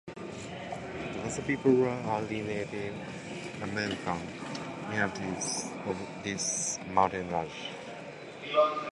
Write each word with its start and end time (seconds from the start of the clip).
The 0.15 1.21
Coso 1.21 1.43
People 1.43 1.75
were 1.75 1.87
early 1.89 2.41
Native 2.41 2.95
American 3.61 4.17
inhabitants 4.87 5.69
of 5.85 5.95
this 6.23 6.79
mountain 6.89 7.29
range. 7.29 8.81